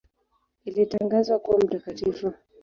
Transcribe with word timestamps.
Alitangazwa 0.65 1.39
kuwa 1.39 1.57
mtakatifu. 1.59 2.33